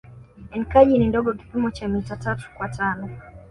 [0.51, 3.09] Enkaji ni ndogo kipimo cha mita tatu kwa tano